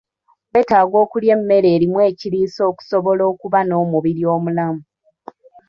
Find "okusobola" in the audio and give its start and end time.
2.71-3.23